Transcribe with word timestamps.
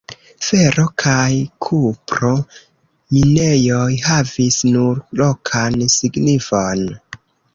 Fero- 0.45 0.85
kaj 1.01 1.33
kupro-minejoj 1.65 3.83
havis 4.07 4.57
nur 4.77 4.97
lokan 5.23 5.79
signifon. 5.97 6.83